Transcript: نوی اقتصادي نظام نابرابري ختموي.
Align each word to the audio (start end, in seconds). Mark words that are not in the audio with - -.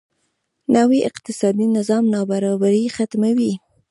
نوی 0.75 0.99
اقتصادي 1.09 1.67
نظام 1.77 2.03
نابرابري 2.15 2.85
ختموي. 2.95 3.53